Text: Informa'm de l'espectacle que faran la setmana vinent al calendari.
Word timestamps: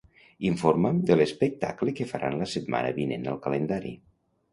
Informa'm 0.51 1.01
de 1.09 1.17
l'espectacle 1.19 1.93
que 1.99 2.07
faran 2.13 2.39
la 2.39 2.47
setmana 2.55 2.95
vinent 3.01 3.29
al 3.33 3.39
calendari. 3.45 3.93